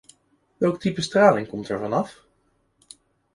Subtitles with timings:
[0.63, 2.15] Welk type straling komt er vanaf?